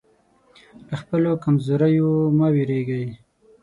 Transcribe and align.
له 0.87 0.95
خپلو 1.01 1.31
کمزوریو 1.43 2.11
مه 2.37 2.47
وېرېږئ. 2.53 3.05